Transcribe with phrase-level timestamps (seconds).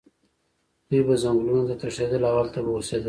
[0.89, 2.99] دوی به ځنګلونو ته تښتېدل او هلته به اوسېدل.